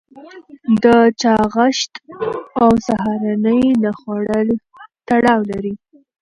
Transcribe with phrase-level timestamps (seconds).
[0.83, 0.85] د
[1.21, 1.93] چاغښت
[2.61, 4.47] او سهارنۍ نه خوړل
[5.07, 5.73] تړاو لري.